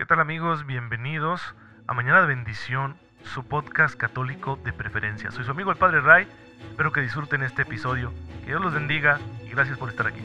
[0.00, 0.64] ¿Qué tal amigos?
[0.64, 1.42] Bienvenidos
[1.86, 5.30] a Mañana de Bendición, su podcast católico de preferencia.
[5.30, 6.26] Soy su amigo el Padre Ray,
[6.70, 8.10] espero que disfruten este episodio,
[8.40, 10.22] que Dios los bendiga y gracias por estar aquí.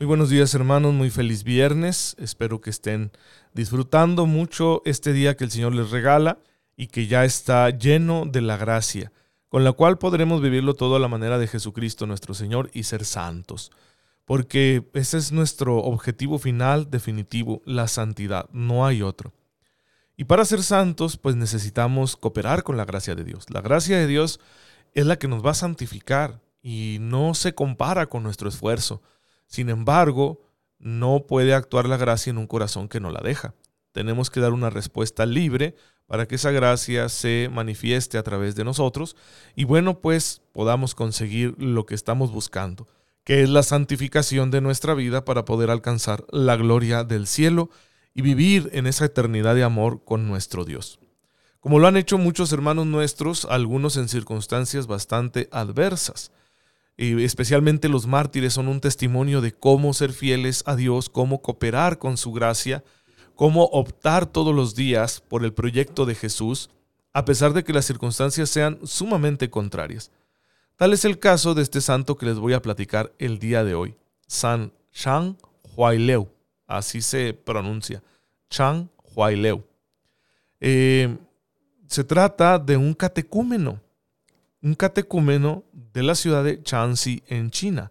[0.00, 3.12] Muy buenos días hermanos, muy feliz viernes, espero que estén
[3.54, 6.38] disfrutando mucho este día que el Señor les regala
[6.76, 9.12] y que ya está lleno de la gracia
[9.52, 13.04] con la cual podremos vivirlo todo a la manera de Jesucristo nuestro Señor y ser
[13.04, 13.70] santos.
[14.24, 19.34] Porque ese es nuestro objetivo final definitivo, la santidad, no hay otro.
[20.16, 23.44] Y para ser santos, pues necesitamos cooperar con la gracia de Dios.
[23.50, 24.40] La gracia de Dios
[24.94, 29.02] es la que nos va a santificar y no se compara con nuestro esfuerzo.
[29.44, 30.40] Sin embargo,
[30.78, 33.54] no puede actuar la gracia en un corazón que no la deja.
[33.92, 38.64] Tenemos que dar una respuesta libre para que esa gracia se manifieste a través de
[38.64, 39.16] nosotros
[39.54, 42.88] y bueno, pues podamos conseguir lo que estamos buscando,
[43.24, 47.70] que es la santificación de nuestra vida para poder alcanzar la gloria del cielo
[48.14, 50.98] y vivir en esa eternidad de amor con nuestro Dios.
[51.62, 56.32] Como lo han hecho muchos hermanos nuestros, algunos en circunstancias bastante adversas.
[56.96, 61.98] Y especialmente los mártires son un testimonio de cómo ser fieles a Dios, cómo cooperar
[61.98, 62.82] con su gracia,
[63.34, 66.70] cómo optar todos los días por el proyecto de Jesús,
[67.12, 70.10] a pesar de que las circunstancias sean sumamente contrarias.
[70.76, 73.74] Tal es el caso de este santo que les voy a platicar el día de
[73.74, 73.94] hoy,
[74.26, 75.36] San Chang
[75.76, 76.28] Huaileu,
[76.66, 78.02] así se pronuncia,
[78.48, 79.62] Chang Huaileu.
[80.60, 81.16] Eh,
[81.86, 83.80] se trata de un catecúmeno,
[84.62, 87.90] un catecúmeno de la ciudad de Chanxi en China,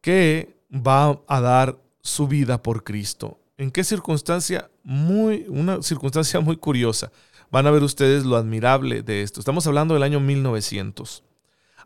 [0.00, 4.70] que va a dar su vida por Cristo ¿En qué circunstancia?
[4.84, 7.10] Muy, una circunstancia muy curiosa.
[7.50, 9.40] Van a ver ustedes lo admirable de esto.
[9.40, 11.24] Estamos hablando del año 1900.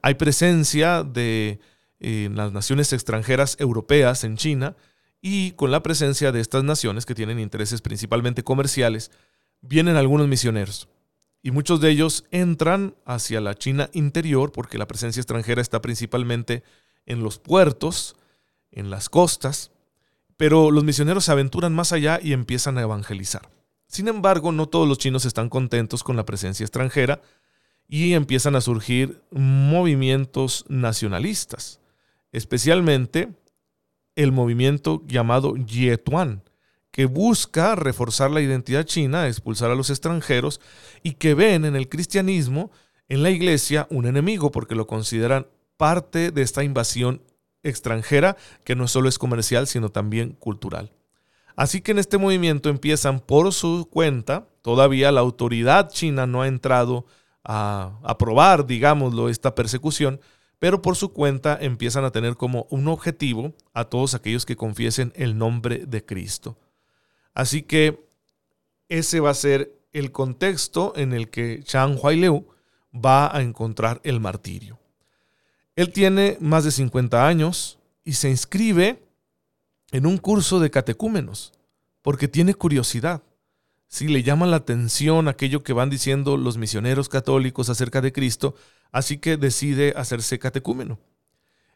[0.02, 1.60] Hay presencia de
[1.98, 4.76] eh, las naciones extranjeras europeas en China
[5.22, 9.10] y con la presencia de estas naciones que tienen intereses principalmente comerciales,
[9.62, 10.88] vienen algunos misioneros.
[11.42, 16.64] Y muchos de ellos entran hacia la China interior porque la presencia extranjera está principalmente
[17.06, 18.14] en los puertos,
[18.72, 19.70] en las costas,
[20.42, 23.48] pero los misioneros se aventuran más allá y empiezan a evangelizar.
[23.86, 27.23] Sin embargo, no todos los chinos están contentos con la presencia extranjera
[27.86, 31.79] y empiezan a surgir movimientos nacionalistas,
[32.33, 33.29] especialmente
[34.17, 36.42] el movimiento llamado Yetuan,
[36.91, 40.61] que busca reforzar la identidad china, expulsar a los extranjeros
[41.05, 42.73] y que ven en el cristianismo,
[43.09, 47.23] en la iglesia, un enemigo porque lo consideran parte de esta invasión
[47.62, 50.92] extranjera que no solo es comercial, sino también cultural.
[51.56, 56.48] Así que en este movimiento empiezan por su cuenta, todavía la autoridad china no ha
[56.48, 57.05] entrado
[57.45, 60.20] a aprobar, digámoslo, esta persecución,
[60.58, 65.12] pero por su cuenta empiezan a tener como un objetivo a todos aquellos que confiesen
[65.17, 66.56] el nombre de Cristo.
[67.34, 68.06] Así que
[68.89, 72.46] ese va a ser el contexto en el que Chang Huaileu
[72.94, 74.79] va a encontrar el martirio.
[75.77, 79.02] Él tiene más de 50 años y se inscribe
[79.90, 81.52] en un curso de catecúmenos
[82.02, 83.22] porque tiene curiosidad.
[83.86, 88.55] Si le llama la atención aquello que van diciendo los misioneros católicos acerca de Cristo,
[88.90, 90.98] así que decide hacerse catecúmeno.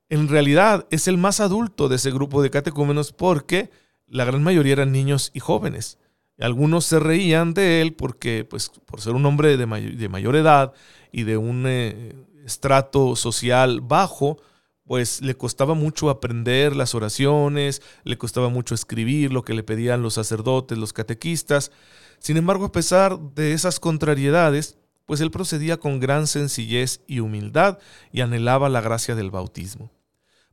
[0.09, 3.71] En realidad es el más adulto de ese grupo de catecúmenos porque
[4.07, 5.99] la gran mayoría eran niños y jóvenes.
[6.39, 10.75] Algunos se reían de él porque, pues, por ser un hombre de, mayor, edad
[11.11, 12.15] y de un eh,
[12.47, 14.39] estrato social bajo,
[14.85, 20.01] pues le costaba mucho aprender las oraciones, le costaba mucho escribir lo que le pedían
[20.01, 21.73] los sacerdotes, los catequistas.
[22.19, 27.79] Sin embargo, a pesar de esas contrariedades, pues él procedía con gran sencillez y humildad
[28.13, 29.91] y anhelaba la gracia del bautismo.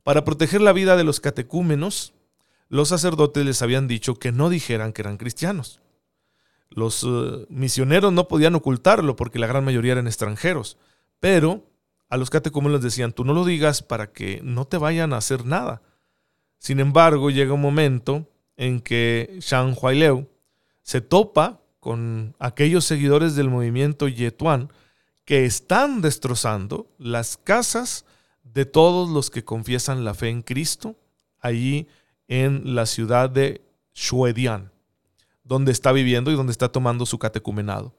[0.02, 2.12] Para proteger la vida de los catecúmenos,
[2.68, 5.80] los sacerdotes les habían dicho que no dijeran que eran cristianos.
[6.70, 10.76] Los eh, misioneros no podían ocultarlo porque la gran mayoría eran extranjeros,
[11.20, 11.64] pero
[12.08, 15.18] a los catecúmenos les decían, tú no lo digas para que no te vayan a
[15.18, 15.82] hacer nada.
[16.58, 20.28] Sin embargo, llega un momento en que Shang Huaileu
[20.82, 24.70] se topa con aquellos seguidores del movimiento Yetuan
[25.24, 28.04] que están destrozando las casas
[28.42, 30.96] de todos los que confiesan la fe en Cristo
[31.40, 31.88] allí
[32.28, 33.62] en la ciudad de
[33.94, 34.72] Shuedian,
[35.42, 37.94] donde está viviendo y donde está tomando su catecumenado.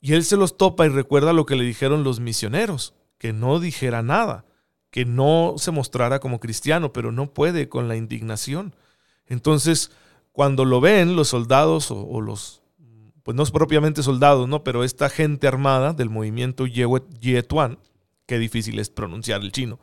[0.00, 3.60] Y él se los topa y recuerda lo que le dijeron los misioneros que no
[3.60, 4.44] dijera nada,
[4.90, 8.74] que no se mostrara como cristiano, pero no puede con la indignación.
[9.26, 9.90] Entonces,
[10.32, 12.62] cuando lo ven los soldados o, los,
[13.22, 14.64] pues no es propiamente soldados, ¿no?
[14.64, 17.78] Pero esta gente armada del movimiento Yetuan,
[18.26, 19.80] que difícil es pronunciar el chino,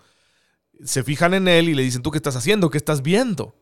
[0.83, 2.69] se fijan en él y le dicen, ¿tú qué estás haciendo?
[2.69, 3.55] ¿Qué estás viendo?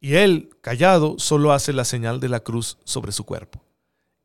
[0.00, 3.62] Y él, callado, solo hace la señal de la cruz sobre su cuerpo.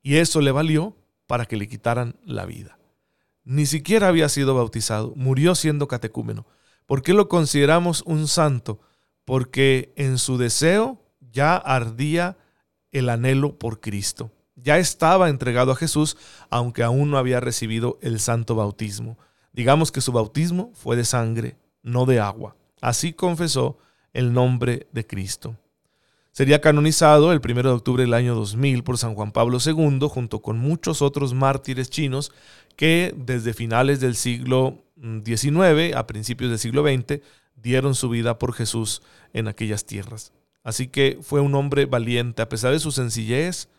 [0.01, 0.95] Y eso le valió
[1.27, 2.77] para que le quitaran la vida.
[3.45, 6.47] Ni siquiera había sido bautizado, murió siendo catecúmeno.
[6.87, 8.79] ¿Por qué lo consideramos un santo?
[9.23, 11.01] Porque en su deseo
[11.31, 12.37] ya ardía
[12.91, 14.31] el anhelo por Cristo.
[14.55, 16.17] Ya estaba entregado a Jesús,
[16.49, 19.17] aunque aún no había recibido el santo bautismo.
[19.53, 22.55] Digamos que su bautismo fue de sangre, no de agua.
[22.81, 23.77] Así confesó
[24.11, 25.55] el nombre de Cristo.
[26.31, 30.41] Sería canonizado el 1 de octubre del año 2000 por San Juan Pablo II, junto
[30.41, 32.33] con muchos otros mártires chinos
[32.75, 37.21] que desde finales del siglo XIX mm, a principios del siglo XX
[37.55, 39.01] dieron su vida por Jesús
[39.33, 40.33] en aquellas tierras.
[40.63, 43.69] Así que fue un hombre valiente, a pesar de su sencillez,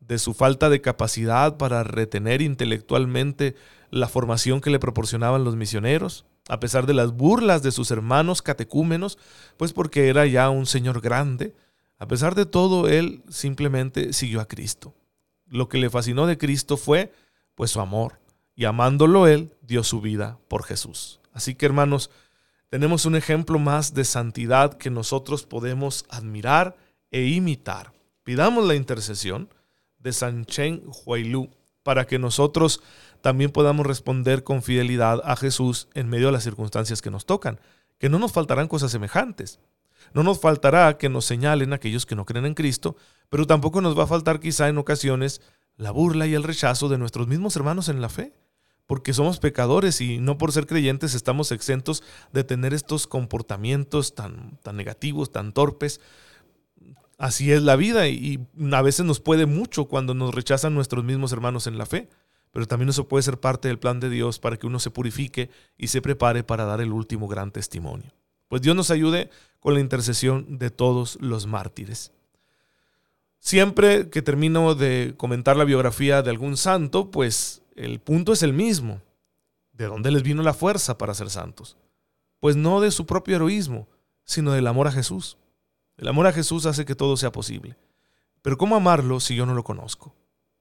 [0.00, 3.54] de su falta de capacidad para retener intelectualmente
[3.90, 8.42] la formación que le proporcionaban los misioneros, a pesar de las burlas de sus hermanos
[8.42, 9.18] catecúmenos,
[9.56, 11.54] pues porque era ya un señor grande,
[11.98, 14.94] a pesar de todo, él simplemente siguió a Cristo.
[15.46, 17.12] Lo que le fascinó de Cristo fue
[17.54, 18.18] pues su amor,
[18.54, 21.20] y amándolo él, dio su vida por Jesús.
[21.32, 22.10] Así que hermanos,
[22.70, 26.76] tenemos un ejemplo más de santidad que nosotros podemos admirar
[27.10, 27.92] e imitar.
[28.24, 29.48] Pidamos la intercesión
[29.98, 31.50] de San Chen Huailu
[31.82, 32.82] para que nosotros
[33.20, 37.60] también podamos responder con fidelidad a Jesús en medio de las circunstancias que nos tocan,
[37.98, 39.60] que no nos faltarán cosas semejantes.
[40.12, 42.96] No nos faltará que nos señalen aquellos que no creen en Cristo,
[43.30, 45.40] pero tampoco nos va a faltar quizá en ocasiones
[45.76, 48.32] la burla y el rechazo de nuestros mismos hermanos en la fe,
[48.86, 52.02] porque somos pecadores y no por ser creyentes estamos exentos
[52.32, 56.00] de tener estos comportamientos tan, tan negativos, tan torpes.
[57.16, 61.32] Así es la vida y a veces nos puede mucho cuando nos rechazan nuestros mismos
[61.32, 62.08] hermanos en la fe,
[62.50, 65.50] pero también eso puede ser parte del plan de Dios para que uno se purifique
[65.78, 68.12] y se prepare para dar el último gran testimonio.
[68.48, 72.12] Pues Dios nos ayude con la intercesión de todos los mártires.
[73.40, 78.52] Siempre que termino de comentar la biografía de algún santo, pues el punto es el
[78.52, 79.00] mismo.
[79.72, 81.76] ¿De dónde les vino la fuerza para ser santos?
[82.38, 83.88] Pues no de su propio heroísmo,
[84.24, 85.36] sino del amor a Jesús.
[85.96, 87.76] El amor a Jesús hace que todo sea posible.
[88.42, 90.14] Pero ¿cómo amarlo si yo no lo conozco?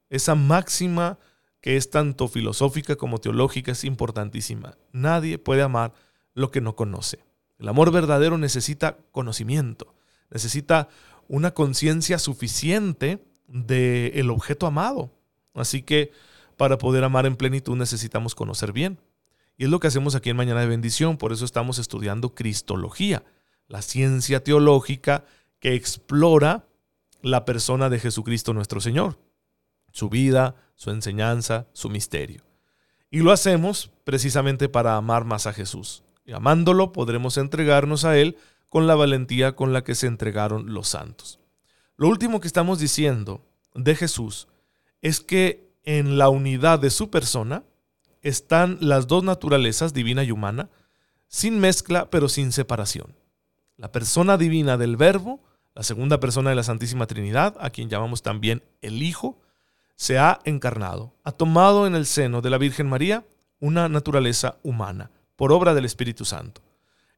[0.10, 1.20] Esa máxima
[1.62, 4.78] que es tanto filosófica como teológica es importantísima.
[4.92, 5.94] Nadie puede amar
[6.34, 7.20] lo que no conoce.
[7.58, 9.96] El amor verdadero necesita conocimiento,
[10.30, 10.90] necesita
[11.28, 15.12] una conciencia suficiente del objeto amado.
[15.54, 16.12] Así que
[16.64, 18.98] para poder amar en plenitud necesitamos conocer bien.
[19.58, 23.26] Y es lo que hacemos aquí en Mañana de Bendición, por eso estamos estudiando Cristología,
[23.68, 25.26] la ciencia teológica
[25.60, 26.66] que explora
[27.22, 29.20] la persona de Jesucristo nuestro Señor,
[29.92, 32.44] su vida, su enseñanza, su misterio.
[33.12, 36.04] Y lo hacemos precisamente para amar más a Jesús.
[36.24, 38.38] Y amándolo podremos entregarnos a Él
[38.70, 41.42] con la valentía con la que se entregaron los santos.
[41.98, 43.42] Lo último que estamos diciendo
[43.76, 44.48] de Jesús
[45.02, 47.64] es que en la unidad de su persona
[48.22, 50.70] están las dos naturalezas, divina y humana,
[51.28, 53.16] sin mezcla pero sin separación.
[53.78, 55.42] La persona divina del Verbo,
[55.76, 59.40] la segunda persona de la Santísima Trinidad, a quien llamamos también el Hijo,
[59.96, 63.26] se ha encarnado, ha tomado en el seno de la Virgen María
[63.60, 66.62] una naturaleza humana por obra del Espíritu Santo.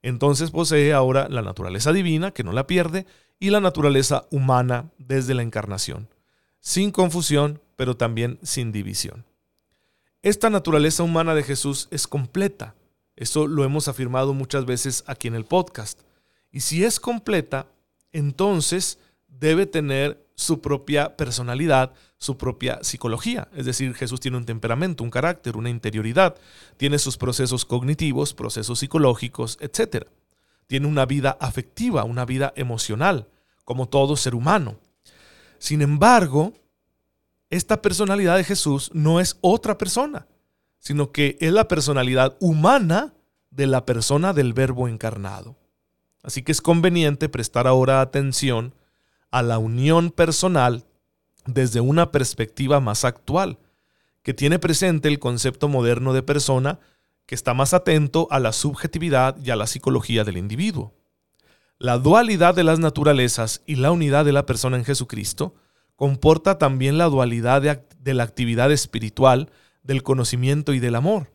[0.01, 3.05] Entonces posee ahora la naturaleza divina, que no la pierde,
[3.39, 6.07] y la naturaleza humana desde la encarnación,
[6.59, 9.25] sin confusión, pero también sin división.
[10.21, 12.73] Esta naturaleza humana de Jesús es completa.
[13.15, 16.01] Eso lo hemos afirmado muchas veces aquí en el podcast.
[16.51, 17.67] Y si es completa,
[18.11, 23.47] entonces debe tener su propia personalidad, su propia psicología.
[23.55, 26.35] Es decir, Jesús tiene un temperamento, un carácter, una interioridad,
[26.77, 30.07] tiene sus procesos cognitivos, procesos psicológicos, etc.
[30.67, 33.27] Tiene una vida afectiva, una vida emocional,
[33.63, 34.77] como todo ser humano.
[35.57, 36.53] Sin embargo,
[37.49, 40.27] esta personalidad de Jesús no es otra persona,
[40.79, 43.13] sino que es la personalidad humana
[43.51, 45.55] de la persona del verbo encarnado.
[46.23, 48.73] Así que es conveniente prestar ahora atención
[49.31, 50.85] a la unión personal
[51.45, 53.59] desde una perspectiva más actual,
[54.23, 56.79] que tiene presente el concepto moderno de persona
[57.27, 60.93] que está más atento a la subjetividad y a la psicología del individuo.
[61.77, 65.55] La dualidad de las naturalezas y la unidad de la persona en Jesucristo
[65.95, 69.49] comporta también la dualidad de, la actividad espiritual,
[69.83, 71.31] del conocimiento y del amor.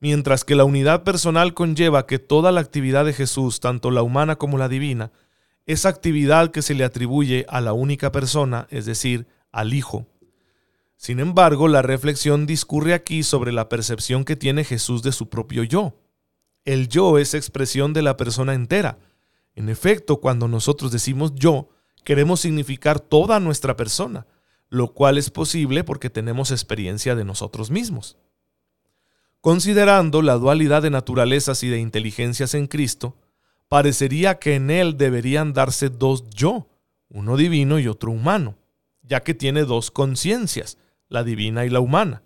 [0.00, 4.36] Mientras que la unidad personal conlleva que toda la actividad de Jesús, tanto la humana
[4.36, 5.10] como la divina,
[5.66, 10.06] esa actividad que se le atribuye a la única persona, es decir, al Hijo.
[10.96, 15.62] Sin embargo, la reflexión discurre aquí sobre la percepción que tiene Jesús de su propio
[15.62, 15.94] yo.
[16.64, 18.98] el yo es expresión de la persona entera.
[19.54, 21.70] En efecto, cuando nosotros decimos yo,
[22.08, 24.26] queremos significar toda nuestra persona,
[24.70, 28.16] lo cual es posible porque tenemos experiencia de nosotros mismos.
[29.42, 33.14] Considerando la dualidad de naturalezas y de inteligencias en Cristo,
[33.68, 36.70] parecería que en Él deberían darse dos yo,
[37.10, 38.56] uno divino y otro humano,
[39.02, 40.78] ya que tiene dos conciencias,
[41.10, 42.22] la divina y la humana.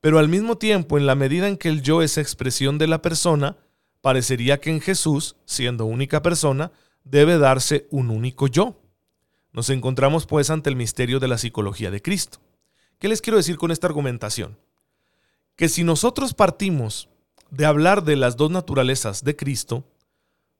[0.00, 3.02] Pero al mismo tiempo, en la medida en que el yo es expresión de la
[3.02, 3.58] persona,
[4.00, 6.72] parecería que en Jesús, siendo única persona,
[7.04, 8.81] debe darse un único yo.
[9.52, 12.38] Nos encontramos pues ante el misterio de la psicología de Cristo.
[12.98, 14.56] ¿Qué les quiero decir con esta argumentación?
[15.56, 17.08] que si nosotros partimos
[17.50, 19.84] de hablar de las dos naturalezas de Cristo,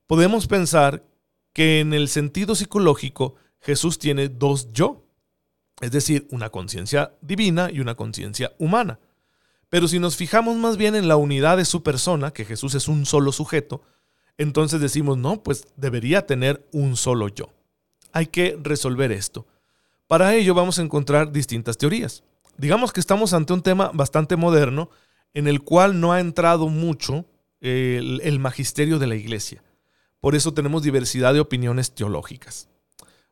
[0.07, 1.03] podemos pensar
[1.53, 5.03] que en el sentido psicológico Jesús tiene dos yo,
[5.81, 8.99] es decir, una conciencia divina y una conciencia humana.
[9.69, 12.87] Pero si nos fijamos más bien en la unidad de su persona, que Jesús es
[12.87, 13.81] un solo sujeto,
[14.37, 17.49] entonces decimos, no, pues debería tener un solo yo.
[18.13, 19.45] Hay que resolver esto.
[20.07, 22.23] Para ello vamos a encontrar distintas teorías
[22.57, 24.89] digamos que estamos ante un tema bastante moderno
[25.33, 27.25] en el cual no ha entrado mucho
[27.61, 29.63] el, magisterio de la iglesia.
[30.19, 32.69] Por eso tenemos diversidad de opiniones teológicas.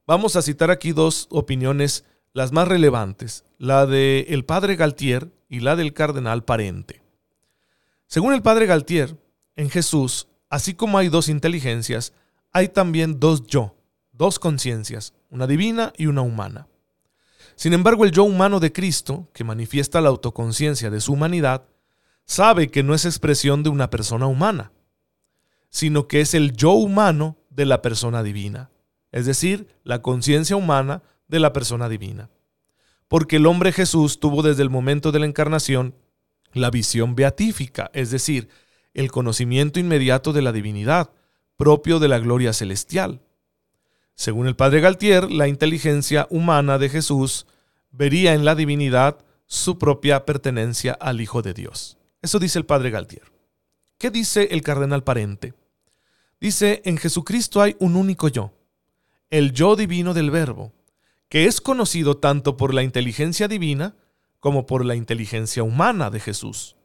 [0.07, 5.59] Vamos a citar aquí dos opiniones, las más relevantes, la del el padre Galtier y
[5.59, 7.01] la del cardenal Parente.
[8.07, 9.17] Según el padre Galtier,
[9.55, 12.13] en Jesús, así como hay dos inteligencias,
[12.51, 13.75] hay también dos yo,
[14.21, 16.67] dos conciencias, una divina y una humana.
[17.55, 21.63] Sin embargo, el yo humano de Cristo, que manifiesta la autoconciencia de su humanidad,
[22.25, 24.73] sabe que no es expresión de una persona humana,
[25.71, 28.69] sino que es el yo humano de la persona divina,
[29.11, 32.29] es decir, la conciencia humana de la persona divina.
[33.07, 35.95] Porque el hombre Jesús tuvo desde el momento de la encarnación
[36.53, 38.49] la visión beatífica, es decir,
[38.93, 41.09] el conocimiento inmediato de la divinidad,
[41.55, 43.19] propio de la gloria celestial.
[44.21, 47.47] Según el padre Galtier, la inteligencia humana de Jesús
[47.89, 51.97] vería en la divinidad su propia pertenencia al Hijo de Dios.
[52.21, 53.23] Eso dice el padre Galtier.
[53.97, 55.55] ¿Qué dice el cardenal Parente?
[56.39, 58.53] Dice, en Jesucristo hay un único yo,
[59.31, 60.71] el yo divino del Verbo,
[61.27, 63.95] que es conocido tanto por la inteligencia divina
[64.39, 66.75] como por la inteligencia humana de Jesús.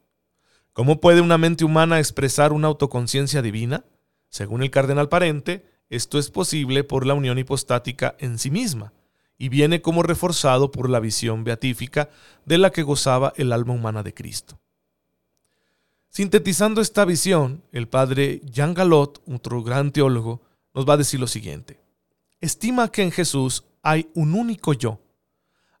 [0.73, 3.85] ¿Cómo puede una mente humana expresar una autoconciencia divina?
[4.27, 8.93] Según el cardenal Parente, esto es posible por la unión hipostática en sí misma,
[9.37, 12.09] y viene como reforzado por la visión beatífica
[12.45, 14.59] de la que gozaba el alma humana de Cristo.
[16.09, 20.41] Sintetizando esta visión, el padre Jean Galot, otro gran teólogo,
[20.73, 21.79] nos va a decir lo siguiente.
[22.41, 24.99] Estima que en Jesús hay un único yo.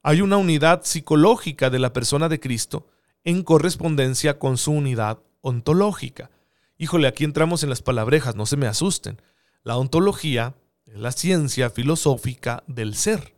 [0.03, 2.87] Hay una unidad psicológica de la persona de Cristo
[3.23, 6.29] en correspondencia con su unidad ontológica.
[6.77, 9.21] Híjole, aquí entramos en las palabrejas, no se me asusten.
[9.67, 10.55] La ontología
[10.85, 13.35] es la ciencia filosófica del ser,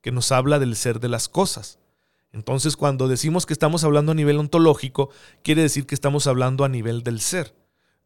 [0.00, 1.78] que nos habla del ser de las cosas.
[2.32, 5.10] Entonces, cuando decimos que estamos hablando a nivel ontológico,
[5.44, 7.54] quiere decir que estamos hablando a nivel del ser,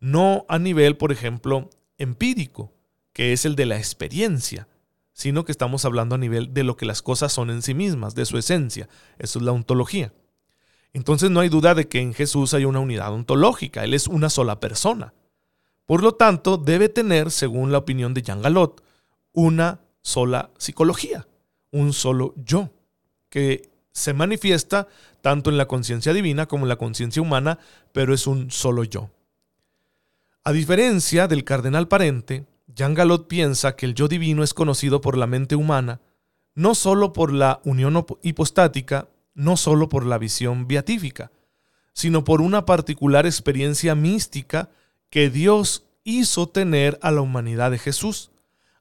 [0.00, 2.74] no a nivel, por ejemplo, empírico,
[3.14, 4.68] que es el de la experiencia,
[5.14, 8.14] sino que estamos hablando a nivel de lo que las cosas son en sí mismas,
[8.14, 8.86] de su esencia.
[9.18, 10.12] Eso es la ontología.
[10.92, 14.28] Entonces no hay duda de que en Jesús hay una unidad ontológica, Él es una
[14.28, 15.14] sola persona.
[15.86, 18.82] Por lo tanto, debe tener, según la opinión de Jean Galot,
[19.32, 21.26] una sola psicología,
[21.70, 22.70] un solo yo,
[23.28, 24.88] que se manifiesta
[25.20, 27.58] tanto en la conciencia divina como en la conciencia humana,
[27.92, 29.10] pero es un solo yo.
[30.44, 35.16] A diferencia del cardenal parente, Jean Galot piensa que el yo divino es conocido por
[35.16, 36.00] la mente humana,
[36.54, 41.30] no solo por la unión hipostática, no solo por la visión beatífica,
[41.92, 44.70] sino por una particular experiencia mística
[45.12, 48.30] que Dios hizo tener a la humanidad de Jesús,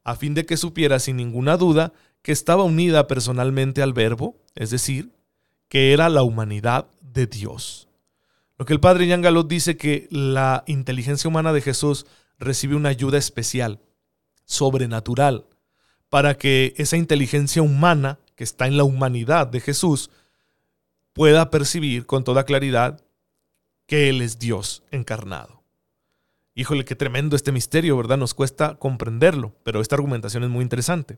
[0.05, 4.69] a fin de que supiera sin ninguna duda que estaba unida personalmente al Verbo, es
[4.69, 5.11] decir,
[5.67, 7.89] que era la humanidad de Dios.
[8.57, 12.05] Lo que el padre Jean Galot dice que la inteligencia humana de Jesús
[12.39, 13.81] recibe una ayuda especial,
[14.45, 15.47] sobrenatural,
[16.07, 20.09] para que esa inteligencia humana que está en la humanidad de Jesús
[21.11, 23.03] pueda percibir con toda claridad
[23.85, 25.60] que Él es Dios encarnado.
[26.53, 28.17] Híjole, qué tremendo este misterio, ¿verdad?
[28.17, 31.17] Nos cuesta comprenderlo, pero esta argumentación es muy interesante.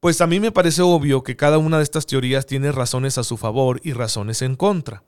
[0.00, 3.24] Pues a mí me parece obvio que cada una de estas teorías tiene razones a
[3.24, 5.02] su favor y razones en contra.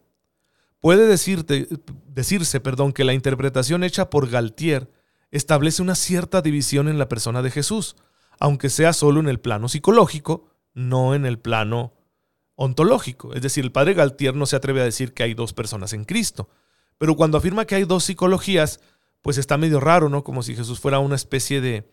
[0.81, 4.91] Puede decirse perdón, que la interpretación hecha por Galtier
[5.31, 7.97] establece una cierta división en la persona de Jesús,
[8.41, 11.95] aunque sea solo en el plano psicológico, no en el plano
[12.55, 13.33] ontológico.
[13.35, 16.05] Es decir, el padre Galtier no se atreve a decir que hay dos personas en
[16.05, 16.49] Cristo,
[16.99, 18.81] Pero cuando afirma que hay dos psicologías,
[19.23, 20.25] pues está medio raro, ¿no?
[20.25, 21.85] Como si Jesús fuera una especie de,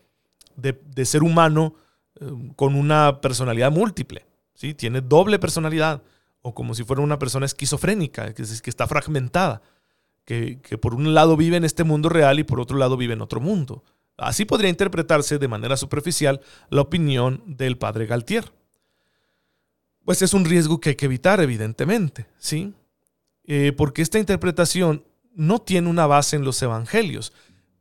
[0.56, 1.74] de, ser humano
[2.20, 2.26] eh,
[2.56, 4.74] con una personalidad múltiple, ¿sí?
[4.74, 6.02] Tiene doble personalidad,
[6.42, 9.62] o como si fuera una persona esquizofrénica, que, que está fragmentada,
[10.24, 13.14] que, que por un lado vive en este mundo real y por otro lado vive
[13.14, 13.84] en otro mundo.
[14.16, 18.52] Así podría interpretarse de manera superficial la opinión del padre Galtier.
[20.04, 22.74] Pues es un riesgo que hay que evitar, evidentemente, ¿sí?
[23.52, 25.04] Eh, porque esta interpretación
[25.34, 27.32] no tiene una base en los evangelios,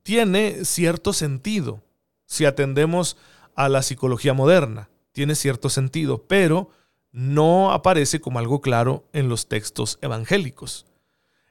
[0.01, 1.83] tiene cierto sentido,
[2.25, 3.17] si atendemos
[3.53, 6.71] a la psicología moderna, tiene cierto sentido, pero
[7.11, 10.87] no aparece como algo claro en los textos evangélicos,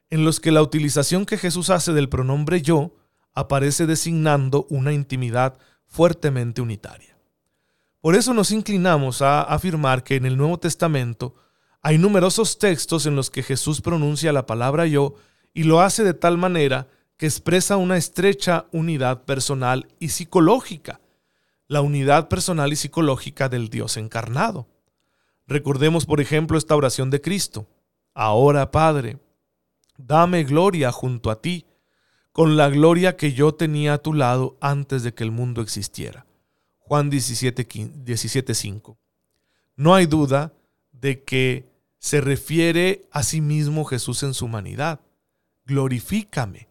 [0.09, 2.97] en los que la utilización que Jesús hace del pronombre yo
[3.33, 7.17] aparece designando una intimidad fuertemente unitaria.
[8.01, 11.35] Por eso nos inclinamos a afirmar que en el Nuevo Testamento
[11.81, 15.15] hay numerosos textos en los que Jesús pronuncia la palabra yo
[15.53, 20.99] y lo hace de tal manera que expresa una estrecha unidad personal y psicológica,
[21.67, 24.67] la unidad personal y psicológica del Dios encarnado.
[25.47, 27.67] Recordemos, por ejemplo, esta oración de Cristo.
[28.13, 29.17] Ahora, Padre,
[29.97, 31.65] dame gloria junto a ti
[32.31, 36.25] con la gloria que yo tenía a tu lado antes de que el mundo existiera.
[36.77, 38.97] Juan 17:5.
[39.75, 40.53] no hay duda
[40.99, 45.01] de que se refiere a sí mismo Jesús en su humanidad.
[45.65, 46.67] Glorifícame,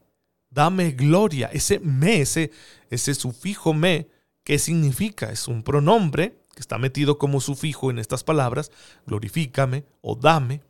[0.50, 1.48] dame gloria.
[1.52, 2.50] Ese me, ese,
[2.90, 4.08] ese sufijo me,
[4.44, 5.30] ¿qué significa?
[5.30, 8.72] Es un pronombre que está metido como sufijo en estas palabras,
[9.06, 10.62] glorifícame o dame,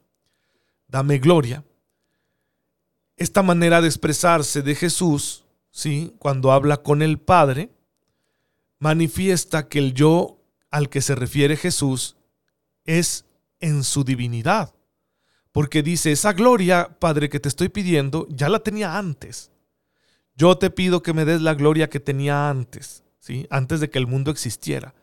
[0.89, 1.65] dame gloria
[3.19, 6.15] esta manera de expresarse de Jesús, ¿sí?
[6.19, 7.71] cuando habla con el Padre,
[8.79, 12.17] manifiesta que el yo al que se refiere Jesús
[12.85, 13.25] es
[13.61, 14.75] en su divinidad.
[15.53, 19.51] Porque dice, esa gloria, Padre, que te estoy pidiendo, ya la tenía antes.
[20.35, 23.47] Yo te pido que me des la gloria que tenía antes, ¿sí?
[23.51, 24.95] antes de que el mundo existiera.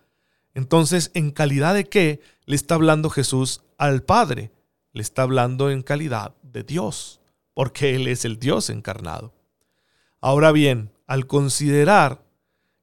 [0.54, 4.52] Entonces, ¿en calidad de qué le está hablando Jesús al Padre?
[4.94, 7.20] Le está hablando en calidad de Dios
[7.56, 9.34] porque Él es el Dios encarnado.
[10.22, 12.24] Ahora bien, al considerar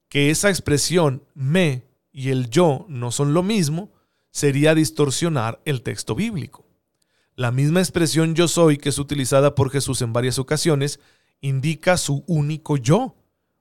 [0.09, 3.91] que esa expresión me y el yo no son lo mismo,
[4.33, 6.65] sería distorsionar el texto bíblico.
[7.35, 10.99] La misma expresión yo soy que es utilizada por Jesús en varias ocasiones
[11.39, 13.15] indica su único yo,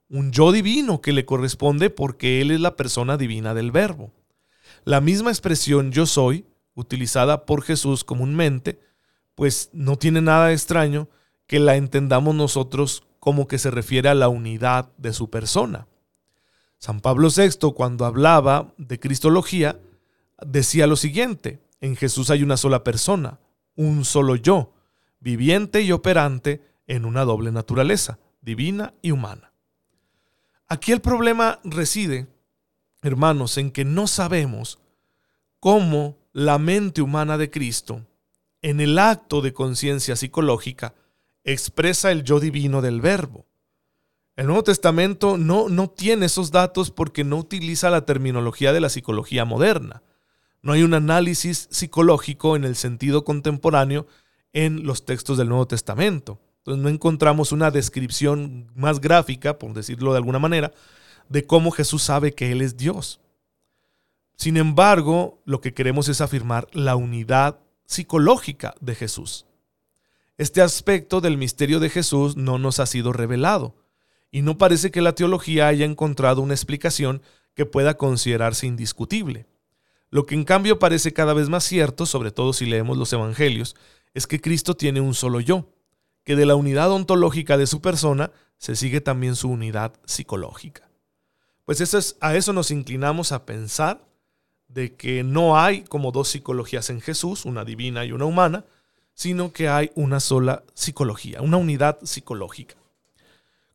[0.08, 4.12] un yo divino que le corresponde porque Él es la persona divina del verbo.
[4.84, 8.80] La misma expresión yo soy, utilizada por Jesús comúnmente,
[9.34, 11.08] pues no tiene nada extraño
[11.46, 15.86] que la entendamos nosotros como que se refiere a la unidad de su persona.
[16.78, 19.78] San Pablo VI, cuando hablaba de Cristología,
[20.46, 23.38] decía lo siguiente, en Jesús hay una sola persona,
[23.76, 24.74] un solo yo,
[25.20, 29.52] viviente y operante en una doble naturaleza, divina y humana.
[30.68, 32.26] Aquí el problema reside,
[33.02, 34.78] hermanos, en que no sabemos
[35.60, 38.06] cómo la mente humana de Cristo
[38.62, 40.94] en el acto de conciencia psicológica,
[41.44, 43.44] expresa el yo divino del verbo.
[44.36, 48.88] El Nuevo Testamento no, no tiene esos datos porque no utiliza la terminología de la
[48.88, 50.02] psicología moderna.
[50.62, 54.06] No hay un análisis psicológico en el sentido contemporáneo
[54.52, 56.38] en los textos del Nuevo Testamento.
[56.58, 60.72] Entonces no encontramos una descripción más gráfica, por decirlo de alguna manera,
[61.28, 63.20] de cómo Jesús sabe que Él es Dios.
[64.36, 69.46] Sin embargo, lo que queremos es afirmar la unidad psicológica de Jesús.
[70.38, 73.74] Este aspecto del misterio de Jesús no nos ha sido revelado,
[74.30, 77.22] y no parece que la teología haya encontrado una explicación
[77.54, 79.46] que pueda considerarse indiscutible.
[80.12, 83.74] Lo que en cambio parece cada vez más cierto, sobre todo si leemos los Evangelios,
[84.12, 85.70] es que Cristo tiene un solo yo,
[86.22, 90.86] que de la unidad ontológica de su persona se sigue también su unidad psicológica.
[91.64, 94.06] Pues es, a eso nos inclinamos a pensar
[94.68, 98.66] de que no hay como dos psicologías en Jesús, una divina y una humana,
[99.14, 102.74] sino que hay una sola psicología, una unidad psicológica.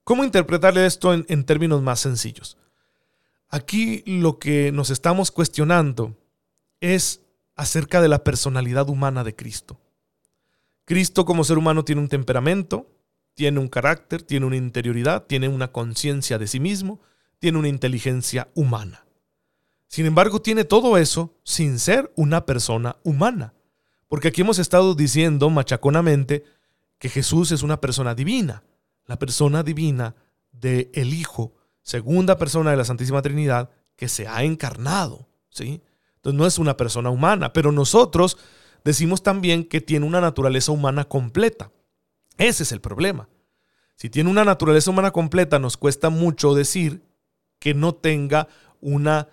[0.04, 2.58] ¿Cómo interpretar esto en términos más sencillos?
[3.50, 6.16] Aquí lo que nos estamos cuestionando
[6.82, 7.22] es
[7.56, 9.80] acerca de la personalidad humana de Cristo.
[10.86, 12.88] Cristo como ser humano tiene un temperamento,
[13.34, 17.02] tiene un carácter, tiene una interioridad, tiene una conciencia de sí mismo,
[17.40, 19.06] tiene una inteligencia humana.
[19.88, 23.54] Sin embargo, tiene todo eso sin ser una persona humana.
[24.08, 26.44] Porque aquí hemos estado diciendo machaconamente
[27.00, 28.64] que Jesús es una persona divina,
[29.06, 30.16] la persona divina
[30.52, 35.28] del el Hijo, segunda persona de la Santísima Trinidad, que se ha encarnado.
[35.50, 35.82] ¿sí?
[36.34, 38.38] No es una persona humana, pero nosotros
[38.84, 41.72] decimos también que tiene una naturaleza humana completa.
[42.38, 43.30] Ese es el problema.
[43.96, 47.02] Si tiene una naturaleza humana completa, nos cuesta mucho decir
[47.60, 48.48] que no tenga
[48.80, 49.30] una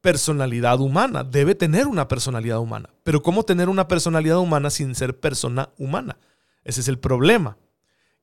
[0.00, 1.24] personalidad humana.
[1.24, 2.88] Debe tener una personalidad humana.
[3.02, 6.18] Pero ¿cómo tener una personalidad humana sin ser persona humana?
[6.64, 7.58] Ese es el problema.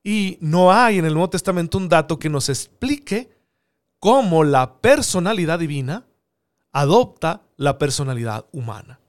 [0.03, 3.29] Y no hay en el Nuevo Testamento un dato que nos explique
[3.99, 6.05] cómo la personalidad divina
[6.75, 8.99] adopta la personalidad humana.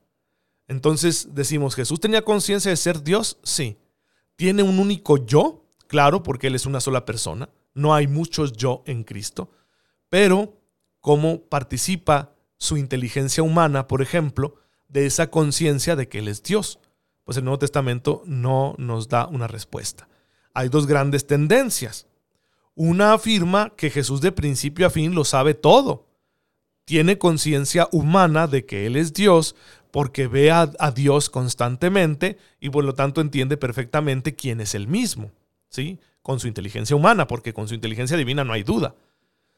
[0.69, 3.39] Entonces decimos, ¿Jesús tenía conciencia de ser Dios?
[3.43, 3.77] Sí.
[4.37, 5.67] ¿Tiene un único yo?
[5.89, 7.49] Claro, porque Él es una sola persona.
[7.75, 9.51] No hay muchos yo en Cristo.
[10.09, 10.61] Pero,
[11.01, 14.55] ¿cómo participa su inteligencia humana, por ejemplo,
[14.87, 16.79] de esa conciencia de que Él es Dios?
[17.25, 20.09] Pues el Nuevo Testamento no nos da una respuesta.
[20.55, 22.07] Hay dos grandes tendencias.
[22.77, 26.06] Una afirma que Jesús de principio a fin lo sabe todo.
[26.87, 29.55] Tiene conciencia humana de que Él es Dios
[29.91, 34.89] porque ve a, a, Dios constantemente y por lo tanto entiende perfectamente quién es Él
[34.89, 35.33] mismo.
[35.69, 35.99] ¿sí?
[36.23, 38.95] Con su inteligencia humana, porque con su inteligencia divina no hay duda.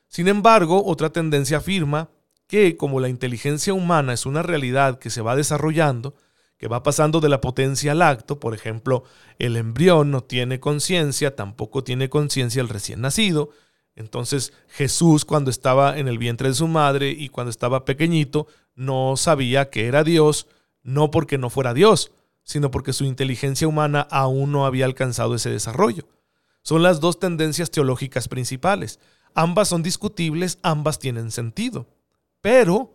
[0.09, 2.09] Sin embargo, otra tendencia afirma
[2.47, 6.15] que como la inteligencia humana es una realidad que se va desarrollando,
[6.57, 9.05] que va pasando de la potencia al acto, por ejemplo,
[9.39, 13.51] el embrión no tiene conciencia, tampoco tiene conciencia el recién nacido,
[13.99, 19.17] entonces Jesús cuando estaba en el vientre de su madre y cuando estaba pequeñito no
[19.17, 20.47] sabía que era Dios,
[20.85, 22.13] no porque no fuera Dios,
[22.45, 26.05] sino porque su inteligencia humana aún no había alcanzado ese desarrollo.
[26.63, 29.01] Son las dos tendencias teológicas principales.
[29.35, 31.89] Ambas son discutibles, ambas tienen sentido.
[32.41, 32.95] Pero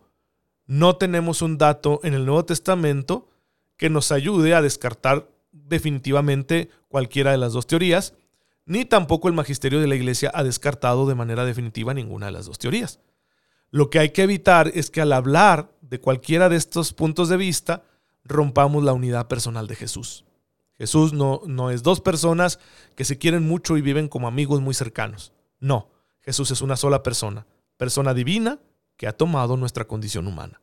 [0.66, 3.28] no tenemos un dato en el Nuevo Testamento
[3.76, 8.14] que nos ayude a descartar definitivamente cualquiera de las dos teorías,
[8.66, 12.46] ni tampoco el magisterio de la Iglesia ha descartado de manera definitiva ninguna de las
[12.46, 13.00] dos teorías.
[13.70, 17.36] Lo que hay que evitar es que al hablar de cualquiera de estos puntos de
[17.36, 17.82] vista,
[18.24, 20.24] rompamos la unidad personal de Jesús.
[20.78, 22.58] Jesús no, no es dos personas
[22.96, 25.32] que se quieren mucho y viven como amigos muy cercanos.
[25.60, 27.46] No, Jesús es una sola persona,
[27.76, 28.58] persona divina
[28.96, 30.60] que ha tomado nuestra condición humana.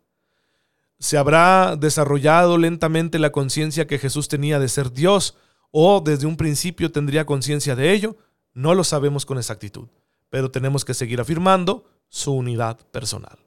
[0.99, 5.35] ¿Se habrá desarrollado lentamente la conciencia que Jesús tenía de ser Dios
[5.71, 8.17] o desde un principio tendría conciencia de ello?
[8.53, 9.87] No lo sabemos con exactitud,
[10.29, 13.39] pero tenemos que seguir afirmando su unidad personal.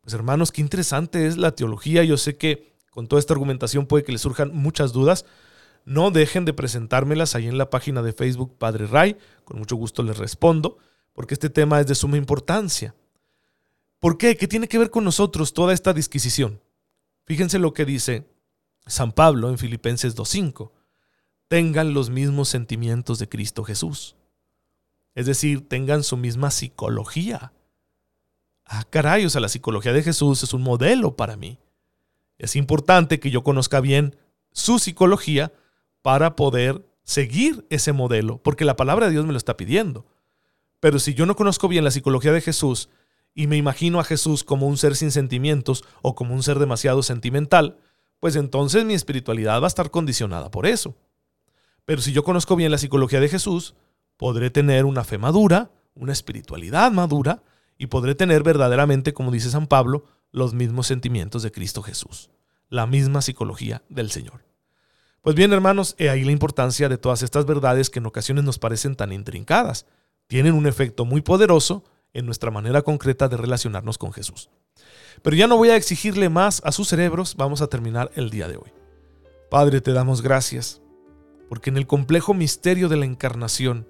[0.00, 2.02] Pues hermanos, qué interesante es la teología.
[2.02, 5.26] Yo sé que con toda esta argumentación puede que les surjan muchas dudas.
[5.84, 9.16] No dejen de presentármelas ahí en la página de Facebook Padre Ray.
[9.44, 10.78] Con mucho gusto les respondo,
[11.12, 12.94] porque este tema es de suma importancia.
[13.98, 14.36] ¿Por qué?
[14.36, 16.60] ¿Qué tiene que ver con nosotros toda esta disquisición?
[17.26, 18.26] Fíjense lo que dice
[18.86, 20.70] San Pablo en Filipenses 2.5.
[21.48, 24.16] Tengan los mismos sentimientos de Cristo Jesús.
[25.14, 27.52] Es decir, tengan su misma psicología.
[28.64, 31.58] Ah, caray, o sea, la psicología de Jesús es un modelo para mí.
[32.38, 34.16] Es importante que yo conozca bien
[34.52, 35.52] su psicología
[36.02, 40.06] para poder seguir ese modelo, porque la palabra de Dios me lo está pidiendo.
[40.80, 42.90] Pero si yo no conozco bien la psicología de Jesús
[43.34, 47.02] y me imagino a Jesús como un ser sin sentimientos o como un ser demasiado
[47.02, 47.78] sentimental,
[48.20, 50.94] pues entonces mi espiritualidad va a estar condicionada por eso.
[51.88, 53.74] Pero si yo conozco bien la psicología de Jesús,
[54.18, 57.42] podré tener una fe madura, una espiritualidad madura,
[57.78, 62.28] y podré tener verdaderamente, como dice San Pablo, los mismos sentimientos de Cristo Jesús,
[62.68, 64.44] la misma psicología del Señor.
[65.22, 68.58] Pues bien, hermanos, he ahí la importancia de todas estas verdades que en ocasiones nos
[68.58, 69.86] parecen tan intrincadas.
[70.26, 74.50] Tienen un efecto muy poderoso en nuestra manera concreta de relacionarnos con Jesús.
[75.22, 78.46] Pero ya no voy a exigirle más a sus cerebros, vamos a terminar el día
[78.46, 78.72] de hoy.
[79.48, 80.82] Padre, te damos gracias,
[81.48, 83.88] porque en el complejo misterio de la encarnación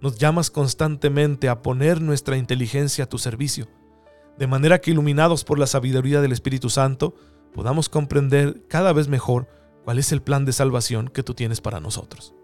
[0.00, 3.68] nos llamas constantemente a poner nuestra inteligencia a tu servicio
[4.38, 7.14] de manera que iluminados por la sabiduría del Espíritu Santo,
[7.54, 9.48] podamos comprender cada vez mejor
[9.84, 12.34] cuál es el plan de salvación que tú tienes para nosotros.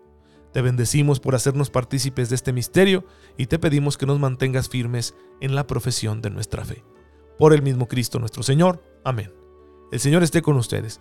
[0.52, 3.04] Te bendecimos por hacernos partícipes de este misterio
[3.36, 6.84] y te pedimos que nos mantengas firmes en la profesión de nuestra fe.
[7.38, 8.82] Por el mismo Cristo nuestro Señor.
[9.04, 9.32] Amén.
[9.90, 11.00] El Señor esté con ustedes.